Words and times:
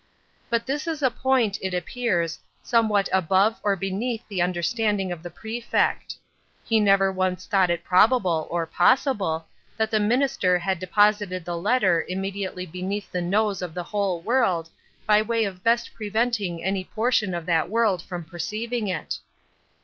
But 0.49 0.65
this 0.65 0.87
is 0.87 1.03
a 1.03 1.11
point, 1.11 1.59
it 1.61 1.75
appears, 1.75 2.39
somewhat 2.63 3.07
above 3.13 3.59
or 3.61 3.75
beneath 3.75 4.27
the 4.27 4.41
understanding 4.41 5.11
of 5.11 5.21
the 5.21 5.29
Prefect. 5.29 6.15
He 6.63 6.79
never 6.79 7.11
once 7.11 7.45
thought 7.45 7.69
it 7.69 7.83
probable, 7.83 8.47
or 8.49 8.65
possible, 8.65 9.45
that 9.77 9.91
the 9.91 9.99
Minister 9.99 10.57
had 10.57 10.79
deposited 10.79 11.45
the 11.45 11.55
letter 11.55 12.03
immediately 12.09 12.65
beneath 12.65 13.11
the 13.11 13.21
nose 13.21 13.61
of 13.61 13.75
the 13.75 13.83
whole 13.83 14.21
world, 14.21 14.71
by 15.05 15.21
way 15.21 15.45
of 15.45 15.63
best 15.63 15.93
preventing 15.93 16.63
any 16.63 16.83
portion 16.83 17.35
of 17.35 17.45
that 17.45 17.69
world 17.69 18.01
from 18.01 18.23
perceiving 18.23 18.87
it. 18.87 19.19